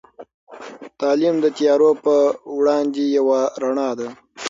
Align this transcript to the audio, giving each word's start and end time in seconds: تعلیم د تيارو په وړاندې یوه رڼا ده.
تعلیم 0.99 1.35
د 1.41 1.45
تيارو 1.57 1.91
په 2.05 2.15
وړاندې 2.57 3.03
یوه 3.17 3.39
رڼا 3.61 3.89
ده. 3.99 4.07